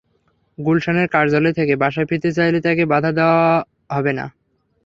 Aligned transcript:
গুলশানের 0.57 1.07
কার্যালয় 1.07 1.55
থেকে 1.59 1.73
বাসায় 1.81 2.07
ফিরতে 2.09 2.29
চাইলে 2.37 2.59
তাঁকে 2.61 2.83
বাধা 2.91 3.11
দেওয়া 3.17 3.41
হবে 3.95 4.11
না। 4.19 4.25